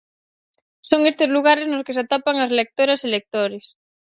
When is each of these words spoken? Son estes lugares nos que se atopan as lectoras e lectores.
Son 0.89 1.01
estes 1.11 1.29
lugares 1.35 1.67
nos 1.67 1.85
que 1.85 1.95
se 1.95 2.03
atopan 2.05 2.37
as 2.45 2.51
lectoras 2.59 2.99
e 3.05 3.07
lectores. 3.15 3.65